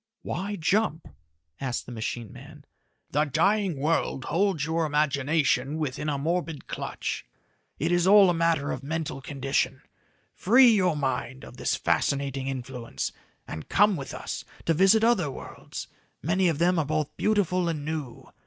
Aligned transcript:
"Why 0.23 0.55
jump?" 0.55 1.07
asked 1.59 1.85
the 1.85 1.91
machine 1.91 2.33
man. 2.33 2.65
"The 3.11 3.25
dying 3.25 3.77
world 3.77 4.25
holds 4.25 4.65
your 4.65 4.83
imagination 4.87 5.77
within 5.77 6.09
a 6.09 6.17
morbid 6.17 6.65
clutch. 6.65 7.23
It 7.77 7.91
is 7.91 8.07
all 8.07 8.27
a 8.31 8.33
matter 8.33 8.71
of 8.71 8.81
mental 8.81 9.21
condition. 9.21 9.83
Free 10.33 10.71
your 10.71 10.97
mind 10.97 11.43
of 11.45 11.57
this 11.57 11.75
fascinating 11.75 12.47
influence 12.47 13.11
and 13.47 13.69
come 13.69 13.95
with 13.95 14.15
us 14.15 14.43
to 14.65 14.73
visit 14.73 15.03
other 15.03 15.29
worlds, 15.29 15.87
many 16.23 16.47
of 16.47 16.57
them 16.57 16.79
are 16.79 16.85
both 16.85 17.15
beautiful 17.15 17.69
and 17.69 17.85
new. 17.85 18.27